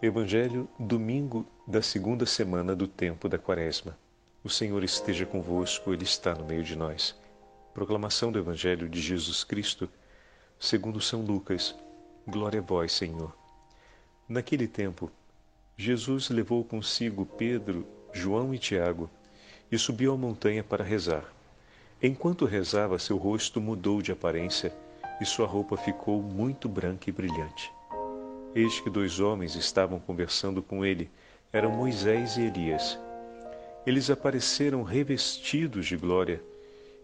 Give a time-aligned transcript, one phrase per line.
[0.00, 3.98] Evangelho, domingo da segunda semana do tempo da Quaresma.
[4.44, 7.16] O Senhor esteja convosco, Ele está no meio de nós.
[7.74, 9.88] Proclamação do Evangelho de Jesus Cristo,
[10.56, 11.74] segundo São Lucas.
[12.24, 13.36] Glória a vós, Senhor.
[14.28, 15.10] Naquele tempo,
[15.76, 19.10] Jesus levou consigo Pedro, João e Tiago
[19.68, 21.24] e subiu à montanha para rezar.
[22.00, 24.72] Enquanto rezava, seu rosto mudou de aparência
[25.20, 27.76] e sua roupa ficou muito branca e brilhante.
[28.58, 31.08] Eis que dois homens estavam conversando com ele,
[31.52, 32.98] eram Moisés e Elias.
[33.86, 36.42] Eles apareceram revestidos de glória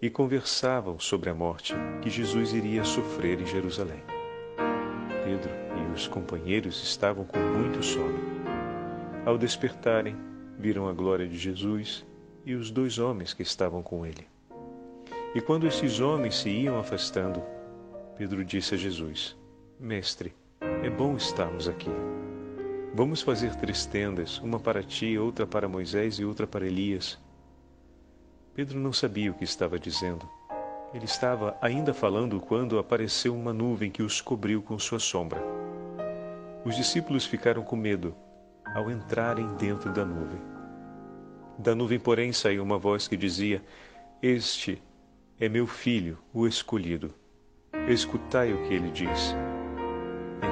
[0.03, 1.73] e conversavam sobre a morte
[2.03, 4.03] que Jesus iria sofrer em Jerusalém.
[5.23, 8.19] Pedro e os companheiros estavam com muito sono.
[9.25, 10.17] Ao despertarem,
[10.59, 12.05] viram a glória de Jesus
[12.45, 14.27] e os dois homens que estavam com ele.
[15.37, 17.41] E quando esses homens se iam afastando,
[18.19, 19.37] Pedro disse a Jesus:
[19.79, 20.35] Mestre,
[20.85, 21.89] é bom estarmos aqui.
[22.93, 27.19] Vamos fazer três tendas, uma para ti, outra para Moisés e outra para Elias.
[28.55, 30.29] Pedro não sabia o que estava dizendo.
[30.93, 35.43] Ele estava ainda falando quando apareceu uma nuvem que os cobriu com sua sombra.
[36.67, 38.15] Os discípulos ficaram com medo
[38.75, 40.41] ao entrarem dentro da nuvem.
[41.59, 43.65] Da nuvem, porém, saiu uma voz que dizia:
[44.21, 44.83] Este
[45.41, 47.15] é meu filho, o escolhido.
[47.89, 49.35] Escutai o que ele diz.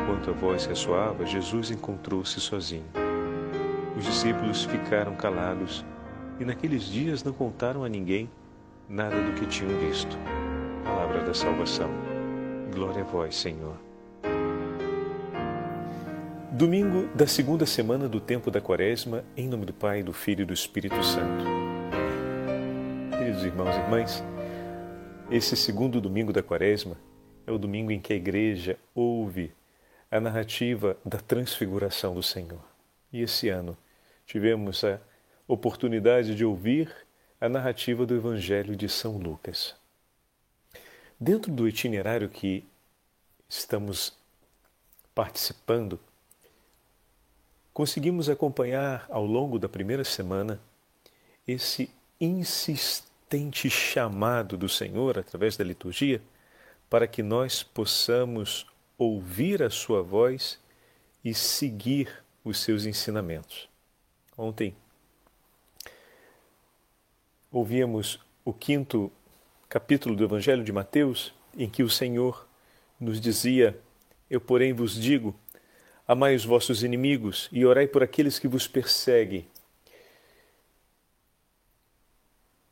[0.00, 2.86] Enquanto a voz ressoava, Jesus encontrou-se sozinho.
[3.96, 5.84] Os discípulos ficaram calados
[6.40, 8.30] e naqueles dias não contaram a ninguém
[8.88, 10.16] nada do que tinham visto.
[10.84, 11.90] Palavra da salvação.
[12.74, 13.76] Glória a vós, Senhor.
[16.50, 20.44] Domingo da segunda semana do tempo da Quaresma, em nome do Pai, do Filho e
[20.44, 21.44] do Espírito Santo.
[23.16, 24.24] Queridos irmãos e irmãs,
[25.30, 26.96] esse segundo domingo da Quaresma
[27.46, 29.52] é o domingo em que a igreja ouve
[30.12, 32.62] a narrativa da transfiguração do Senhor.
[33.10, 33.74] E esse ano
[34.26, 35.00] tivemos a
[35.48, 36.94] oportunidade de ouvir
[37.40, 39.74] a narrativa do Evangelho de São Lucas.
[41.18, 42.62] Dentro do itinerário que
[43.48, 44.12] estamos
[45.14, 45.98] participando,
[47.72, 50.60] conseguimos acompanhar ao longo da primeira semana
[51.48, 51.88] esse
[52.20, 56.20] insistente chamado do Senhor através da liturgia
[56.90, 58.66] para que nós possamos
[59.02, 60.58] ouvir a sua voz
[61.24, 63.68] e seguir os seus ensinamentos.
[64.36, 64.74] Ontem
[67.50, 69.12] ouvíamos o quinto
[69.68, 72.46] capítulo do Evangelho de Mateus, em que o Senhor
[72.98, 73.78] nos dizia:
[74.30, 75.34] Eu, porém, vos digo,
[76.06, 79.46] amai os vossos inimigos e orai por aqueles que vos perseguem.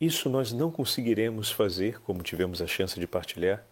[0.01, 3.63] Isso nós não conseguiremos fazer, como tivemos a chance de partilhar,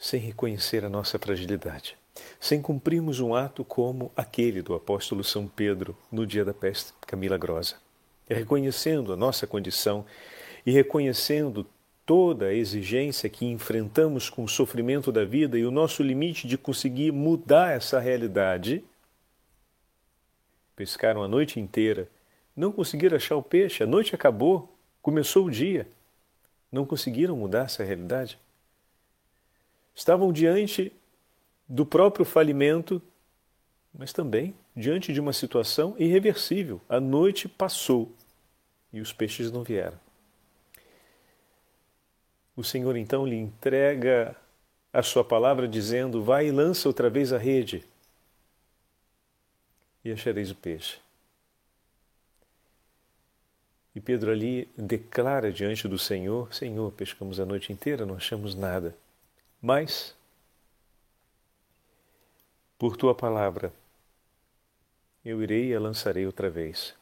[0.00, 1.94] sem reconhecer a nossa fragilidade,
[2.40, 7.76] sem cumprirmos um ato como aquele do apóstolo São Pedro no dia da peste milagrosa,
[8.26, 10.06] reconhecendo a nossa condição
[10.64, 11.66] e reconhecendo
[12.06, 16.56] toda a exigência que enfrentamos com o sofrimento da vida e o nosso limite de
[16.56, 18.82] conseguir mudar essa realidade.
[20.74, 22.08] Pescaram a noite inteira,
[22.56, 25.86] não conseguiram achar o peixe, a noite acabou, começou o dia.
[26.72, 28.38] Não conseguiram mudar essa realidade?
[30.00, 30.90] Estavam diante
[31.68, 33.02] do próprio falimento,
[33.92, 36.80] mas também diante de uma situação irreversível.
[36.88, 38.10] A noite passou
[38.90, 39.98] e os peixes não vieram.
[42.56, 44.34] O Senhor então lhe entrega
[44.90, 47.84] a sua palavra, dizendo: Vai e lança outra vez a rede,
[50.02, 50.98] e achareis o peixe.
[53.94, 58.96] E Pedro ali declara diante do Senhor: Senhor, pescamos a noite inteira, não achamos nada.
[59.60, 60.16] Mas,
[62.78, 63.72] por tua palavra,
[65.24, 66.94] eu irei e a lançarei outra vez.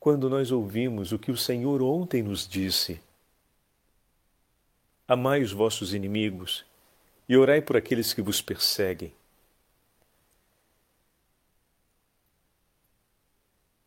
[0.00, 3.00] Quando nós ouvimos o que o Senhor ontem nos disse,
[5.06, 6.64] amai os vossos inimigos
[7.28, 9.14] e orai por aqueles que vos perseguem.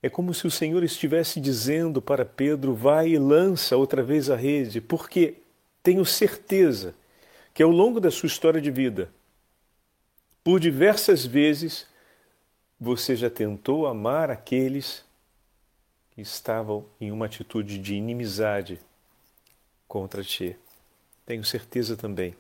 [0.02, 4.36] É como se o Senhor estivesse dizendo para Pedro: vai e lança outra vez a
[4.36, 5.42] rede, porque
[5.90, 6.94] tenho certeza
[7.52, 9.12] que ao longo da sua história de vida,
[10.44, 11.88] por diversas vezes,
[12.80, 15.04] você já tentou amar aqueles
[16.12, 18.80] que estavam em uma atitude de inimizade
[19.88, 20.56] contra ti.
[21.26, 22.36] Tenho certeza também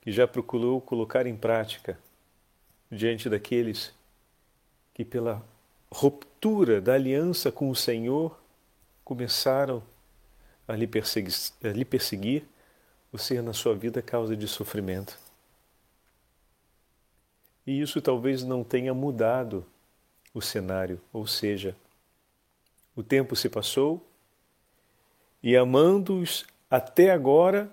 [0.00, 1.96] que já procurou colocar em prática
[2.90, 3.94] diante daqueles
[4.92, 5.40] que, pela
[5.92, 8.36] ruptura da aliança com o Senhor,
[9.04, 9.80] começaram
[10.66, 12.44] a lhe perseguir, a lhe perseguir
[13.12, 15.18] o ser na sua vida causa de sofrimento.
[17.66, 19.64] E isso talvez não tenha mudado
[20.34, 21.76] o cenário, ou seja,
[22.96, 24.04] o tempo se passou
[25.42, 27.70] e amando-os até agora,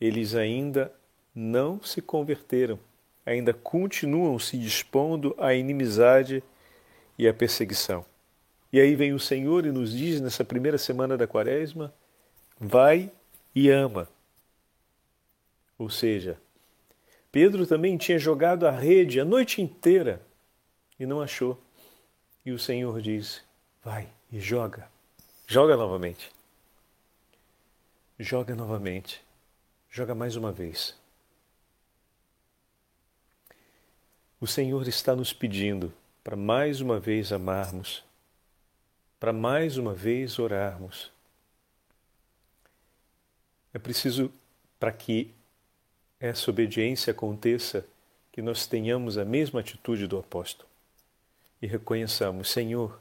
[0.00, 0.92] eles ainda
[1.34, 2.78] não se converteram,
[3.24, 6.42] ainda continuam se dispondo à inimizade
[7.18, 8.04] e à perseguição.
[8.72, 11.92] E aí vem o Senhor e nos diz nessa primeira semana da quaresma:
[12.62, 13.10] vai
[13.52, 14.08] e ama.
[15.76, 16.38] Ou seja,
[17.32, 20.24] Pedro também tinha jogado a rede a noite inteira
[20.98, 21.60] e não achou.
[22.46, 23.42] E o Senhor diz:
[23.82, 24.88] vai e joga.
[25.46, 26.30] Joga novamente.
[28.18, 29.22] Joga novamente.
[29.90, 30.96] Joga mais uma vez.
[34.40, 35.92] O Senhor está nos pedindo
[36.22, 38.04] para mais uma vez amarmos,
[39.18, 41.12] para mais uma vez orarmos.
[43.72, 44.30] É preciso,
[44.78, 45.32] para que
[46.20, 47.86] essa obediência aconteça,
[48.30, 50.68] que nós tenhamos a mesma atitude do apóstolo
[51.60, 53.00] e reconheçamos: Senhor,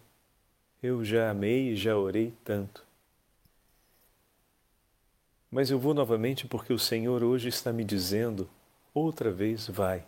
[0.81, 2.83] eu já amei e já orei tanto.
[5.50, 8.50] Mas eu vou novamente porque o Senhor hoje está me dizendo,
[8.94, 10.06] outra vez, vai.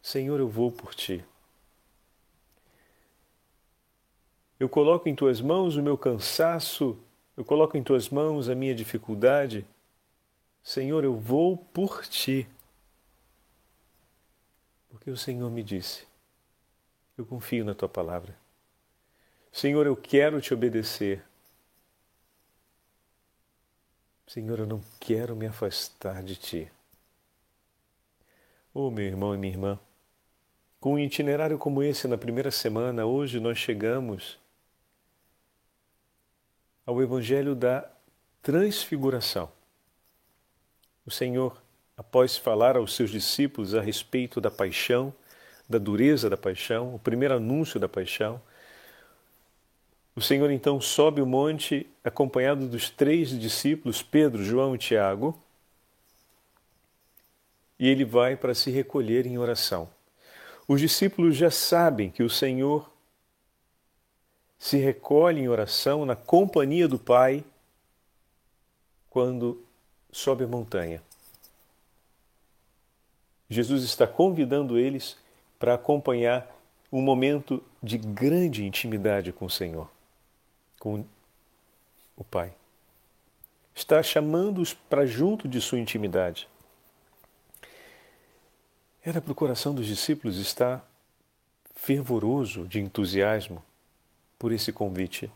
[0.00, 1.24] Senhor, eu vou por ti.
[4.60, 6.96] Eu coloco em tuas mãos o meu cansaço,
[7.36, 9.66] eu coloco em tuas mãos a minha dificuldade.
[10.62, 12.48] Senhor, eu vou por ti.
[14.88, 16.06] Porque o Senhor me disse:
[17.16, 18.36] eu confio na tua palavra.
[19.52, 21.24] Senhor, eu quero te obedecer.
[24.26, 26.72] Senhor, eu não quero me afastar de ti.
[28.72, 29.78] Oh, meu irmão e minha irmã,
[30.80, 34.36] com um itinerário como esse na primeira semana, hoje nós chegamos
[36.86, 37.88] ao Evangelho da
[38.42, 39.50] Transfiguração.
[41.06, 41.62] O Senhor,
[41.96, 45.12] após falar aos seus discípulos a respeito da paixão,
[45.68, 48.40] da dureza da paixão, o primeiro anúncio da paixão,
[50.14, 55.36] o Senhor então sobe o monte acompanhado dos três discípulos, Pedro, João e Tiago,
[57.78, 59.88] e ele vai para se recolher em oração.
[60.68, 62.93] Os discípulos já sabem que o Senhor
[64.58, 67.44] se recolhe em oração na companhia do Pai
[69.10, 69.62] quando
[70.10, 71.02] sobe a montanha.
[73.48, 75.16] Jesus está convidando eles
[75.58, 76.50] para acompanhar
[76.90, 79.90] um momento de grande intimidade com o Senhor,
[80.78, 81.04] com
[82.16, 82.52] o Pai.
[83.74, 86.48] Está chamando-os para junto de sua intimidade.
[89.04, 90.88] Era para o coração dos discípulos estar
[91.74, 93.62] fervoroso de entusiasmo
[94.38, 95.30] por esse convite.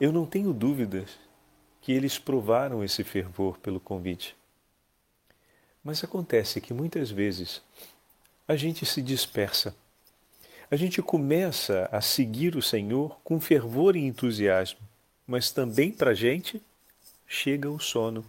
[0.00, 1.18] Eu não tenho dúvidas
[1.80, 4.36] que eles provaram esse fervor pelo convite.
[5.82, 7.62] Mas acontece que muitas vezes
[8.48, 9.74] a gente se dispersa.
[10.70, 14.80] A gente começa a seguir o Senhor com fervor e entusiasmo,
[15.26, 16.60] mas também para a gente
[17.26, 18.24] chega o sono.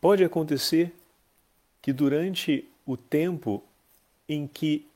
[0.00, 0.94] Pode acontecer
[1.80, 3.62] que durante o tempo
[4.28, 4.87] em que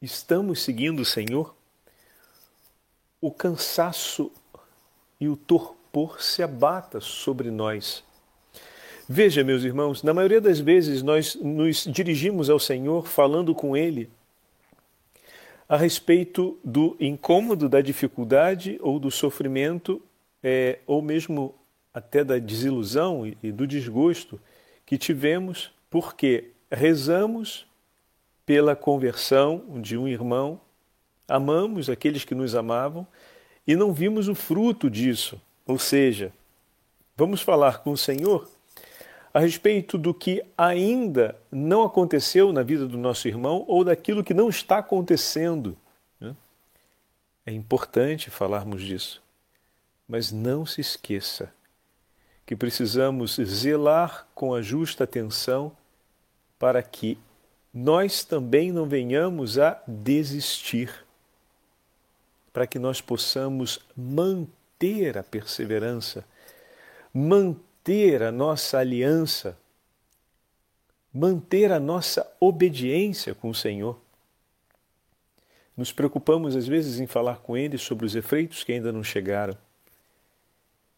[0.00, 1.54] estamos seguindo o Senhor,
[3.20, 4.30] o cansaço
[5.20, 8.04] e o torpor se abata sobre nós.
[9.08, 14.10] Veja, meus irmãos, na maioria das vezes nós nos dirigimos ao Senhor falando com Ele
[15.68, 20.00] a respeito do incômodo, da dificuldade ou do sofrimento,
[20.42, 21.54] é, ou mesmo
[21.92, 24.40] até da desilusão e do desgosto
[24.84, 27.66] que tivemos porque rezamos
[28.46, 30.60] pela conversão de um irmão,
[31.28, 33.04] amamos aqueles que nos amavam
[33.66, 35.40] e não vimos o fruto disso.
[35.66, 36.32] Ou seja,
[37.16, 38.48] vamos falar com o Senhor
[39.34, 44.32] a respeito do que ainda não aconteceu na vida do nosso irmão ou daquilo que
[44.32, 45.76] não está acontecendo.
[46.18, 46.34] Né?
[47.44, 49.20] É importante falarmos disso,
[50.08, 51.52] mas não se esqueça
[52.46, 55.72] que precisamos zelar com a justa atenção
[56.58, 57.18] para que
[57.78, 61.04] nós também não venhamos a desistir,
[62.50, 66.24] para que nós possamos manter a perseverança,
[67.12, 69.58] manter a nossa aliança,
[71.12, 74.00] manter a nossa obediência com o Senhor.
[75.76, 79.54] Nos preocupamos às vezes em falar com Ele sobre os efeitos que ainda não chegaram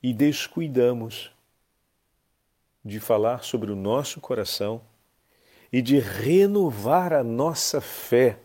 [0.00, 1.32] e descuidamos
[2.84, 4.80] de falar sobre o nosso coração
[5.72, 8.38] e de renovar a nossa fé,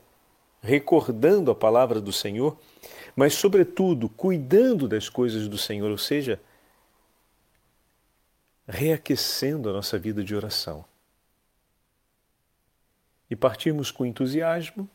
[0.62, 2.58] recordando a palavra do Senhor,
[3.15, 6.39] mas, sobretudo, cuidando das coisas do Senhor, ou seja,
[8.68, 10.86] reaquecendo a nossa vida de oração.
[13.34, 14.88] e partirmos com entusiasmo,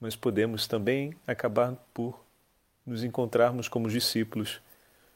[0.00, 2.20] mas podemos também acabar por
[2.84, 4.60] nos encontrarmos como discípulos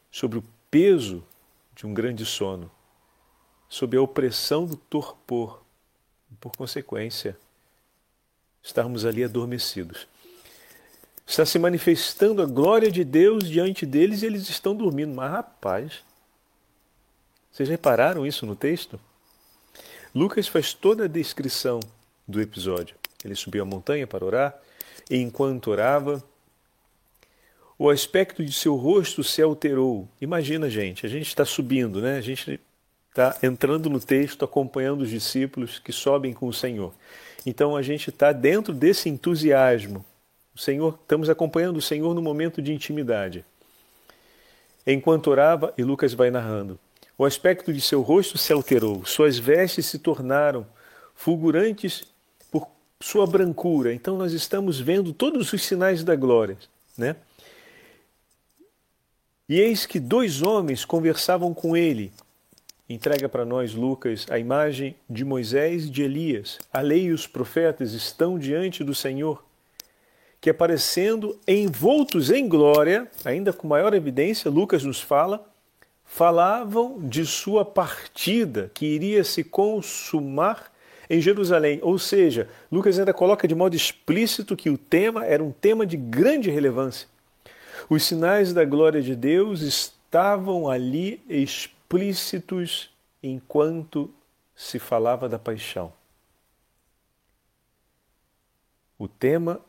[0.08, 1.26] sobre o peso
[1.74, 2.70] de um grande sono,
[3.68, 5.64] sob a opressão do torpor,
[6.38, 7.36] por consequência,
[8.62, 10.06] estarmos ali adormecidos.
[11.26, 15.14] Está se manifestando a glória de Deus diante deles e eles estão dormindo.
[15.14, 16.02] Mas, rapaz,
[17.52, 18.98] vocês repararam isso no texto?
[20.14, 21.80] Lucas faz toda a descrição
[22.26, 22.96] do episódio.
[23.24, 24.60] Ele subiu a montanha para orar,
[25.08, 26.22] e enquanto orava,
[27.78, 30.08] o aspecto de seu rosto se alterou.
[30.20, 32.18] Imagina, gente, a gente está subindo, né?
[32.18, 32.60] A gente
[33.10, 36.94] está entrando no texto, acompanhando os discípulos que sobem com o Senhor.
[37.44, 40.04] Então a gente está dentro desse entusiasmo.
[40.54, 43.44] O Senhor, estamos acompanhando o Senhor no momento de intimidade.
[44.86, 46.78] Enquanto orava, e Lucas vai narrando,
[47.18, 50.66] o aspecto de seu rosto se alterou, suas vestes se tornaram
[51.14, 52.04] fulgurantes
[52.50, 52.66] por
[53.00, 53.92] sua brancura.
[53.92, 56.56] Então nós estamos vendo todos os sinais da glória,
[56.96, 57.16] né?
[59.48, 62.12] E eis que dois homens conversavam com ele.
[62.90, 66.58] Entrega para nós, Lucas, a imagem de Moisés e de Elias.
[66.72, 69.44] A lei e os profetas estão diante do Senhor,
[70.40, 75.48] que aparecendo envoltos em glória, ainda com maior evidência, Lucas nos fala,
[76.04, 80.72] falavam de sua partida, que iria se consumar
[81.08, 81.78] em Jerusalém.
[81.82, 85.96] Ou seja, Lucas ainda coloca de modo explícito que o tema era um tema de
[85.96, 87.06] grande relevância.
[87.88, 91.78] Os sinais da glória de Deus estavam ali explícitos
[93.20, 94.14] enquanto
[94.54, 95.92] se falava da paixão.
[98.96, 99.60] O tema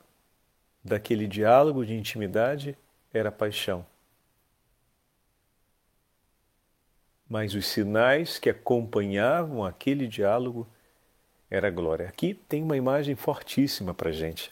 [0.83, 2.77] daquele diálogo de intimidade
[3.11, 3.83] era a paixão.
[7.27, 10.67] Mas os sinais que acompanhavam aquele diálogo
[11.49, 12.07] era a glória.
[12.07, 14.51] Aqui tem uma imagem fortíssima para a gente.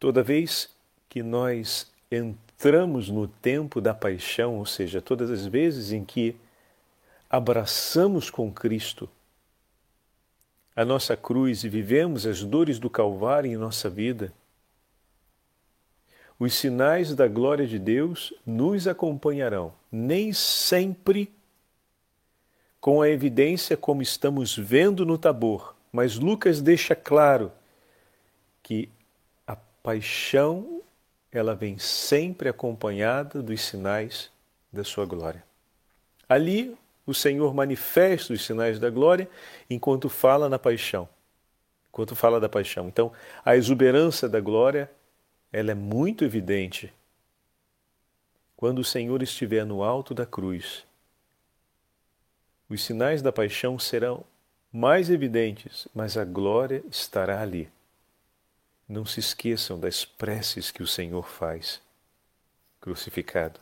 [0.00, 0.68] Toda vez
[1.08, 2.43] que nós entramos
[3.08, 6.36] no tempo da paixão, ou seja, todas as vezes em que
[7.28, 9.08] abraçamos com Cristo
[10.74, 14.32] a nossa cruz e vivemos as dores do Calvário em nossa vida,
[16.38, 21.32] os sinais da glória de Deus nos acompanharão, nem sempre
[22.80, 27.52] com a evidência como estamos vendo no Tabor, mas Lucas deixa claro
[28.62, 28.88] que
[29.84, 30.73] paixão,
[31.34, 34.30] ela vem sempre acompanhada dos sinais
[34.72, 35.44] da sua glória.
[36.28, 39.28] Ali, o Senhor manifesta os sinais da glória
[39.68, 41.08] enquanto fala na paixão.
[41.88, 42.86] Enquanto fala da paixão.
[42.86, 43.12] Então,
[43.44, 44.88] a exuberância da glória,
[45.52, 46.92] ela é muito evidente
[48.56, 50.86] quando o Senhor estiver no alto da cruz.
[52.68, 54.24] Os sinais da paixão serão
[54.72, 57.68] mais evidentes, mas a glória estará ali.
[58.88, 61.80] Não se esqueçam das preces que o Senhor faz,
[62.80, 63.58] crucificado.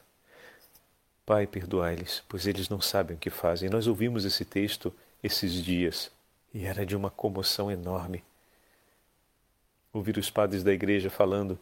[1.25, 3.71] Pai, perdoai-lhes, pois eles não sabem o que fazem.
[3.71, 6.11] Nós ouvimos esse texto esses dias
[6.53, 8.25] e era de uma comoção enorme.
[9.93, 11.59] Ouvir os padres da igreja falando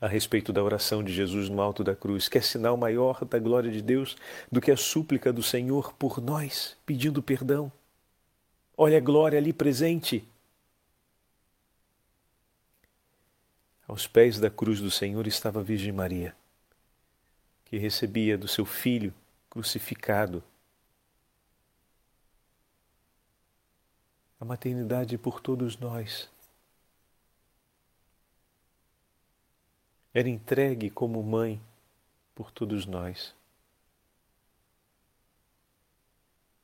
[0.00, 3.38] a respeito da oração de Jesus no alto da cruz, que é sinal maior da
[3.38, 4.16] glória de Deus
[4.50, 7.72] do que a súplica do Senhor por nós, pedindo perdão.
[8.76, 10.26] Olha a glória ali presente.
[13.94, 16.34] Aos pés da cruz do Senhor estava a Virgem Maria,
[17.64, 19.14] que recebia do seu filho
[19.48, 20.42] crucificado
[24.40, 26.28] a maternidade por todos nós.
[30.12, 31.62] Era entregue como mãe
[32.34, 33.32] por todos nós.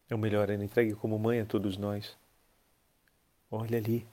[0.08, 2.18] É o melhor, era entregue como mãe a todos nós.
[3.48, 4.04] Olha ali.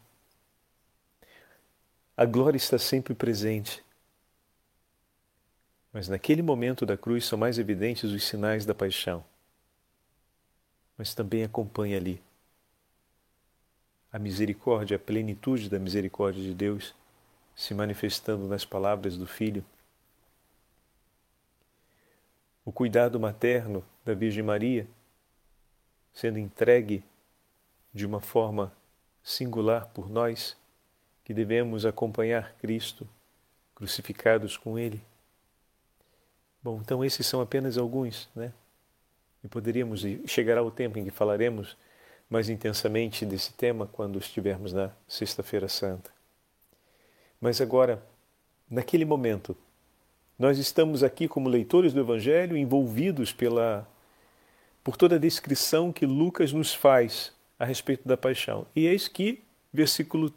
[2.18, 3.86] A glória está sempre presente.
[5.94, 9.24] Mas naquele momento da cruz são mais evidentes os sinais da paixão.
[10.98, 12.20] Mas também acompanha ali
[14.12, 16.96] a misericórdia, a plenitude da misericórdia de Deus
[17.56, 19.64] se manifestando nas palavras do Filho.
[22.66, 24.88] O cuidado materno da Virgem Maria
[26.12, 27.04] sendo entregue
[27.94, 28.74] de uma forma
[29.22, 30.58] singular por nós
[31.27, 33.05] que devemos acompanhar Cristo,
[33.75, 35.01] crucificados com Ele.
[36.63, 38.53] Bom, então esses são apenas alguns, né?
[39.43, 41.75] E poderíamos chegar ao tempo em que falaremos
[42.29, 46.10] mais intensamente desse tema quando estivermos na Sexta-feira Santa.
[47.41, 48.01] Mas agora,
[48.69, 49.53] naquele momento,
[50.39, 53.86] nós estamos aqui como leitores do Evangelho envolvidos pela
[54.81, 58.65] por toda a descrição que Lucas nos faz a respeito da paixão.
[58.74, 59.43] E eis que,
[59.74, 60.34] versículo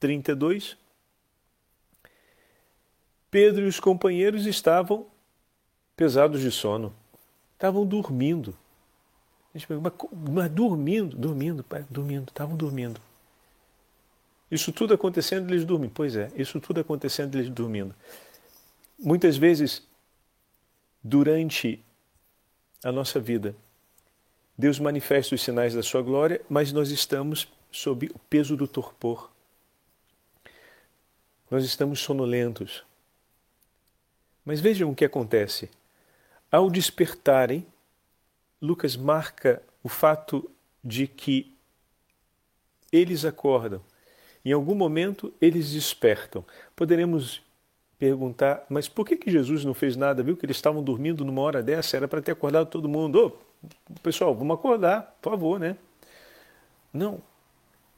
[0.00, 0.76] 32,
[3.30, 5.06] Pedro e os companheiros estavam
[5.94, 6.92] pesados de sono,
[7.52, 8.56] estavam dormindo.
[9.52, 9.66] Mas,
[10.12, 13.00] mas dormindo, dormindo, dormindo, estavam dormindo.
[14.50, 15.92] Isso tudo acontecendo eles dormindo.
[15.94, 17.94] Pois é, isso tudo acontecendo eles dormindo.
[18.98, 19.86] Muitas vezes,
[21.02, 21.84] durante
[22.82, 23.54] a nossa vida,
[24.58, 29.30] Deus manifesta os sinais da sua glória, mas nós estamos sob o peso do torpor.
[31.50, 32.84] Nós estamos sonolentos.
[34.44, 35.68] Mas vejam o que acontece.
[36.50, 37.66] Ao despertarem,
[38.60, 40.48] Lucas marca o fato
[40.82, 41.54] de que
[42.92, 43.80] eles acordam.
[44.44, 46.44] Em algum momento eles despertam.
[46.74, 47.42] Poderemos
[47.98, 50.22] perguntar, mas por que, que Jesus não fez nada?
[50.22, 51.96] Viu que eles estavam dormindo numa hora dessa?
[51.96, 53.26] Era para ter acordado todo mundo.
[53.26, 55.76] Ô, pessoal, vamos acordar, por favor, né?
[56.92, 57.20] Não,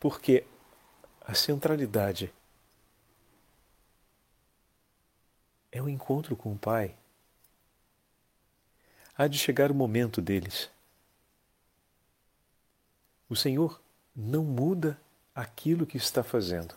[0.01, 0.45] porque
[1.25, 2.33] a centralidade
[5.73, 6.95] é o encontro com o Pai.
[9.17, 10.71] Há de chegar o momento deles.
[13.29, 13.81] O Senhor
[14.15, 15.01] não muda
[15.35, 16.75] aquilo que está fazendo.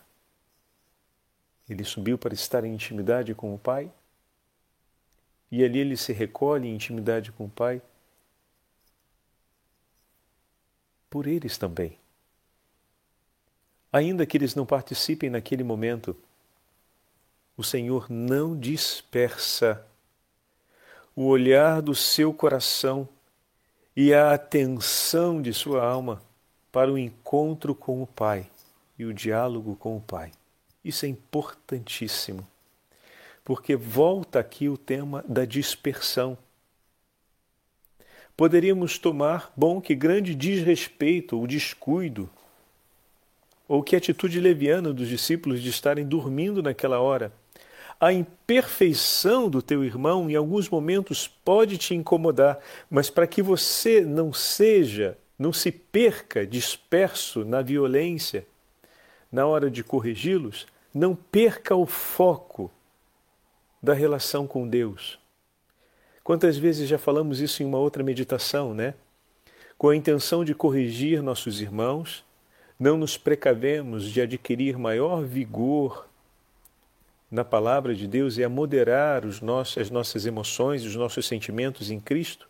[1.68, 3.92] Ele subiu para estar em intimidade com o Pai,
[5.52, 7.82] e ali ele se recolhe em intimidade com o Pai
[11.10, 11.98] por eles também.
[13.92, 16.16] Ainda que eles não participem naquele momento,
[17.58, 19.86] o Senhor não dispersa
[21.16, 23.08] o olhar do seu coração
[23.96, 26.22] e a atenção de sua alma
[26.72, 28.46] para o encontro com o Pai
[29.00, 30.32] e o diálogo com o Pai.
[30.84, 32.46] Isso é importantíssimo,
[33.46, 36.38] porque volta aqui o tema da dispersão.
[38.36, 42.30] Poderíamos tomar, bom, que grande desrespeito ou descuido,
[43.66, 47.32] ou que atitude leviana dos discípulos de estarem dormindo naquela hora
[48.00, 54.02] a imperfeição do teu irmão em alguns momentos pode te incomodar, mas para que você
[54.02, 58.46] não seja, não se perca disperso na violência,
[59.32, 62.72] na hora de corrigi-los, não perca o foco
[63.82, 65.20] da relação com Deus.
[66.24, 68.94] Quantas vezes já falamos isso em uma outra meditação, né?
[69.78, 72.24] Com a intenção de corrigir nossos irmãos,
[72.80, 76.08] não nos precavemos de adquirir maior vigor
[77.30, 81.90] na palavra de Deus é a moderar os nossos, as nossas emoções, os nossos sentimentos
[81.90, 82.48] em Cristo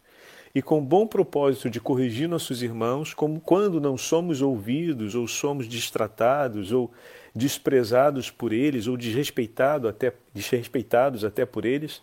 [0.55, 5.67] e com bom propósito de corrigir nossos irmãos, como quando não somos ouvidos ou somos
[5.67, 6.89] distratados ou
[7.35, 12.01] desprezados por eles ou desrespeitado até, desrespeitados até por eles.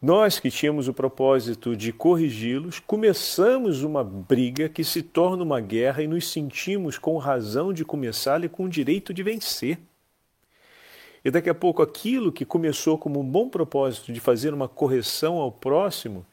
[0.00, 6.02] Nós que tínhamos o propósito de corrigi-los, começamos uma briga que se torna uma guerra
[6.02, 9.78] e nos sentimos com razão de começá-la e com o direito de vencer.
[11.24, 15.36] E daqui a pouco aquilo que começou como um bom propósito de fazer uma correção
[15.38, 16.24] ao próximo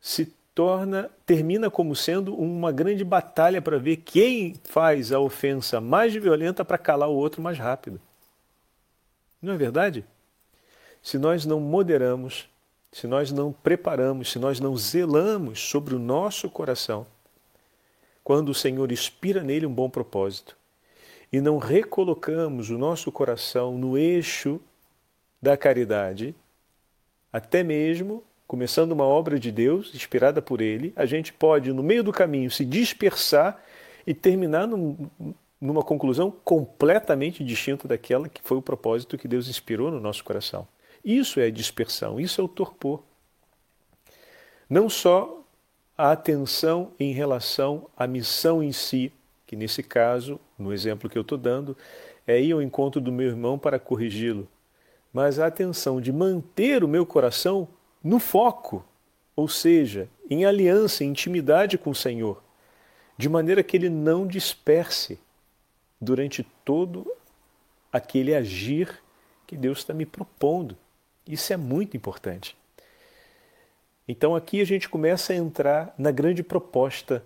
[0.00, 6.14] se torna, termina como sendo uma grande batalha para ver quem faz a ofensa mais
[6.14, 8.00] violenta para calar o outro mais rápido.
[9.42, 10.04] Não é verdade?
[11.02, 12.48] Se nós não moderamos,
[12.92, 17.06] se nós não preparamos, se nós não zelamos sobre o nosso coração,
[18.22, 20.56] quando o Senhor inspira nele um bom propósito,
[21.34, 24.60] e não recolocamos o nosso coração no eixo
[25.42, 26.32] da caridade,
[27.32, 32.04] até mesmo começando uma obra de Deus inspirada por Ele, a gente pode, no meio
[32.04, 33.60] do caminho, se dispersar
[34.06, 35.10] e terminar num,
[35.60, 40.68] numa conclusão completamente distinta daquela que foi o propósito que Deus inspirou no nosso coração.
[41.04, 43.02] Isso é dispersão, isso é o torpor.
[44.70, 45.44] Não só
[45.98, 49.12] a atenção em relação à missão em si,
[49.48, 51.76] que nesse caso, no exemplo que eu estou dando,
[52.26, 54.48] é ir ao encontro do meu irmão para corrigi-lo,
[55.12, 57.68] mas a atenção de manter o meu coração
[58.02, 58.84] no foco,
[59.36, 62.42] ou seja, em aliança, em intimidade com o Senhor,
[63.16, 65.18] de maneira que ele não disperse
[66.00, 67.10] durante todo
[67.92, 69.02] aquele agir
[69.46, 70.76] que Deus está me propondo.
[71.26, 72.56] Isso é muito importante.
[74.06, 77.24] Então aqui a gente começa a entrar na grande proposta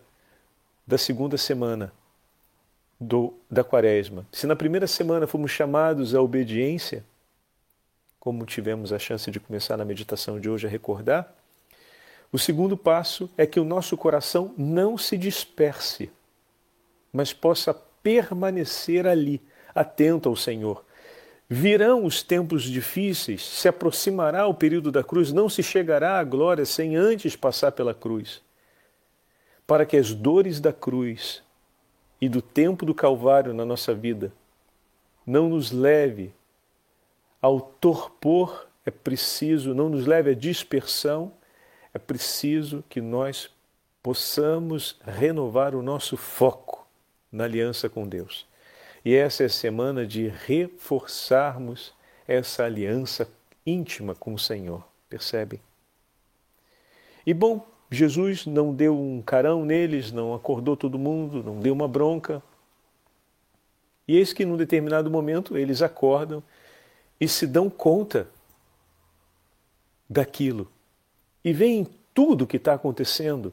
[0.86, 1.92] da segunda semana,
[3.00, 4.26] do, da quaresma.
[4.32, 7.04] Se na primeira semana fomos chamados à obediência,
[8.18, 11.32] como tivemos a chance de começar na meditação de hoje a recordar,
[12.32, 16.10] o segundo passo é que o nosso coração não se disperse,
[17.12, 19.40] mas possa permanecer ali,
[19.74, 20.84] atento ao Senhor.
[21.48, 26.66] Virão os tempos difíceis, se aproximará o período da cruz, não se chegará à glória
[26.66, 28.42] sem antes passar pela cruz.
[29.68, 31.42] para que as dores da cruz
[32.20, 34.32] e do tempo do Calvário na nossa vida
[35.26, 36.32] não nos leve
[37.40, 41.32] ao torpor, é preciso, não nos leve à dispersão,
[41.92, 43.50] é preciso que nós
[44.02, 46.86] possamos renovar o nosso foco
[47.30, 48.46] na aliança com Deus.
[49.04, 51.92] E essa é a semana de reforçarmos
[52.26, 53.30] essa aliança
[53.64, 55.60] íntima com o Senhor, percebem?
[57.26, 61.88] E bom, Jesus não deu um carão neles, não acordou todo mundo, não deu uma
[61.88, 62.42] bronca.
[64.06, 66.42] E eis que num determinado momento eles acordam
[67.20, 68.28] e se dão conta
[70.08, 70.70] daquilo
[71.44, 73.52] e veem tudo o que está acontecendo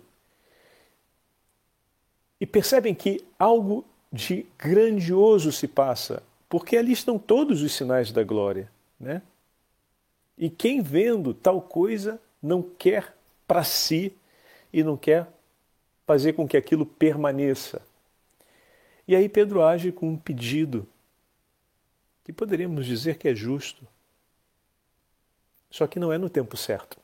[2.40, 8.24] e percebem que algo de grandioso se passa, porque ali estão todos os sinais da
[8.24, 9.22] glória, né?
[10.38, 13.16] E quem vendo tal coisa não quer
[13.48, 14.14] para si
[14.76, 15.26] e não quer
[16.06, 17.82] fazer com que aquilo permaneça.
[19.08, 20.86] E aí Pedro age com um pedido
[22.26, 23.88] que poderíamos dizer que é justo,
[25.72, 26.98] só que não é no tempo certo.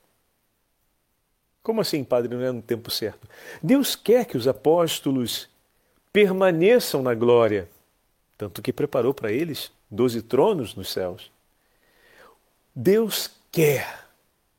[1.64, 3.26] Como assim, padre, não é no tempo certo?
[3.64, 5.48] Deus quer que os apóstolos
[6.12, 7.70] permaneçam na glória,
[8.38, 11.32] tanto que preparou para eles doze tronos nos céus.
[12.76, 14.10] Deus quer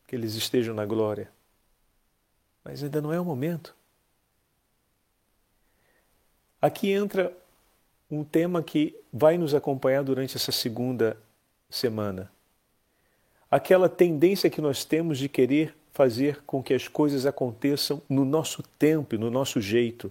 [0.09, 1.29] que eles estejam na glória
[2.65, 3.75] mas ainda não é o momento.
[6.61, 7.37] Aqui entra
[8.11, 11.17] um tema que vai nos acompanhar durante essa segunda
[11.69, 12.31] semana.
[13.51, 18.63] Aquela tendência que nós temos de querer fazer com que as coisas aconteçam no nosso
[18.79, 20.11] tempo e no nosso jeito.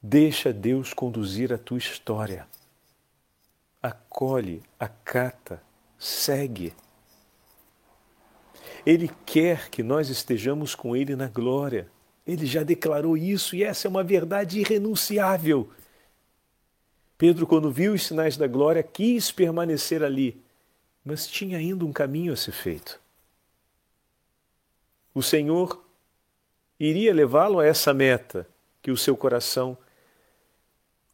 [0.00, 2.46] Deixa Deus conduzir a tua história.
[3.82, 5.62] Acolhe, acata,
[5.98, 6.72] segue.
[8.86, 11.90] Ele quer que nós estejamos com Ele na glória.
[12.26, 15.70] Ele já declarou isso e essa é uma verdade irrenunciável.
[17.16, 20.42] Pedro, quando viu os sinais da glória, quis permanecer ali,
[21.04, 23.00] mas tinha ainda um caminho a ser feito.
[25.14, 25.82] O Senhor
[26.78, 28.46] iria levá-lo a essa meta
[28.82, 29.78] que o seu coração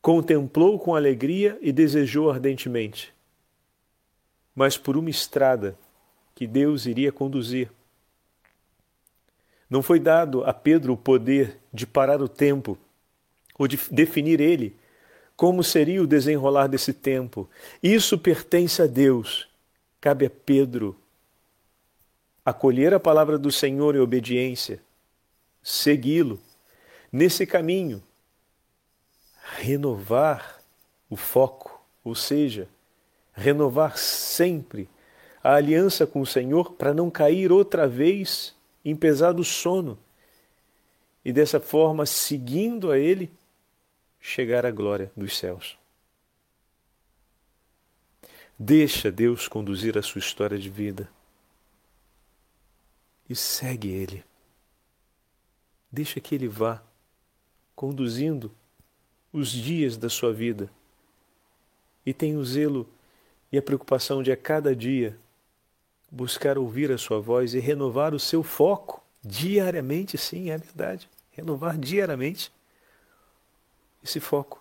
[0.01, 3.15] contemplou com alegria e desejou ardentemente.
[4.55, 5.77] Mas por uma estrada
[6.41, 7.71] que Deus iria conduzir.
[9.69, 12.79] Não foi dado a Pedro o poder de parar o tempo
[13.59, 14.75] ou de definir ele
[15.37, 17.47] como seria o desenrolar desse tempo.
[17.83, 19.51] Isso pertence a Deus.
[20.01, 20.97] Cabe a Pedro
[22.43, 24.81] acolher a palavra do Senhor em obediência,
[25.63, 26.41] segui-lo
[27.13, 28.03] nesse caminho,
[29.59, 30.59] renovar
[31.11, 32.67] o foco, ou seja,
[33.35, 34.89] renovar sempre
[35.43, 39.99] a aliança com o Senhor para não cair outra vez em pesado sono
[41.25, 43.31] e dessa forma, seguindo a Ele,
[44.21, 45.79] chegar à glória dos céus.
[48.59, 51.11] Deixa Deus conduzir a sua história de vida
[53.29, 54.25] e segue Ele.
[55.91, 56.83] Deixa que Ele vá
[57.75, 58.53] conduzindo
[59.33, 60.71] os dias da sua vida
[62.05, 62.89] e tenha o zelo
[63.51, 65.19] e a preocupação de a cada dia
[66.11, 71.09] buscar ouvir a sua voz e renovar o seu foco diariamente, sim, é verdade.
[71.31, 72.53] Renovar diariamente
[74.03, 74.61] esse foco.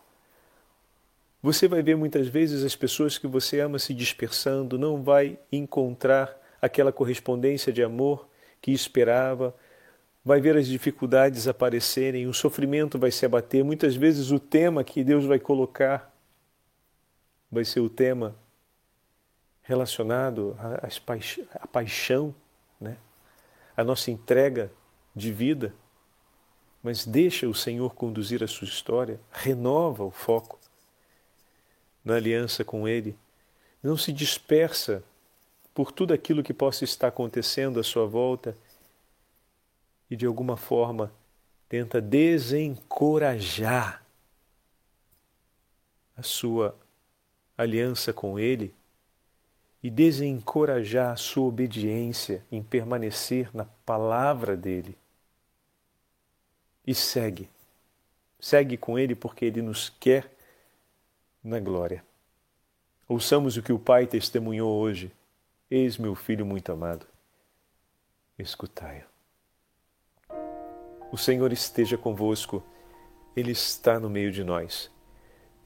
[1.41, 6.37] Você vai ver muitas vezes as pessoas que você ama se dispersando, não vai encontrar
[6.61, 8.27] aquela correspondência de amor
[8.61, 9.55] que esperava,
[10.23, 13.63] vai ver as dificuldades aparecerem, o sofrimento vai se abater.
[13.63, 16.13] Muitas vezes o tema que Deus vai colocar
[17.49, 18.35] vai ser o tema
[19.69, 20.89] relacionado à,
[21.67, 22.33] paixão,
[22.81, 22.97] né?
[23.77, 24.71] a nossa entrega
[25.15, 25.75] de vida,
[26.81, 30.59] mas deixa o Senhor conduzir a sua história, renova o foco
[32.03, 33.15] na aliança com Ele,
[33.83, 35.03] não se dispersa
[35.71, 38.57] por tudo aquilo que possa estar acontecendo à sua volta
[40.09, 41.13] e de alguma forma
[41.69, 44.03] tenta desencorajar
[46.17, 46.75] a sua
[47.55, 48.78] aliança com Ele
[49.81, 54.97] e desencorajar a sua obediência em permanecer na palavra dele.
[56.85, 57.49] E segue.
[58.39, 60.31] Segue com ele porque ele nos quer
[61.43, 62.03] na glória.
[63.07, 65.11] Ouçamos o que o Pai testemunhou hoje.
[65.69, 67.05] Eis meu filho muito amado.
[68.37, 69.09] Escutai-o.
[71.11, 72.63] O Senhor esteja convosco,
[73.35, 74.91] Ele está no meio de nós.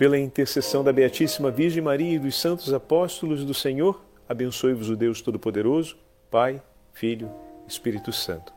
[0.04, 5.22] Pela intercessão da Beatíssima Virgem Maria e dos santos apóstolos do Senhor, abençoe-vos o Deus
[5.22, 5.98] Todo-Poderoso,
[6.30, 6.62] Pai,
[6.92, 7.32] Filho,
[7.70, 8.54] Espírito Santo.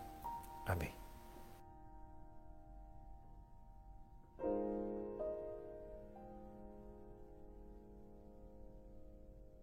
[0.67, 0.96] Amém.